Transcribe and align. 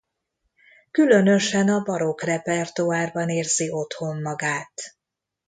Különösen 0.91 1.69
a 1.69 1.79
barokk 1.81 2.21
repertoárban 2.21 3.29
érzi 3.29 3.71
otthon 3.71 4.21
magát. 4.21 4.73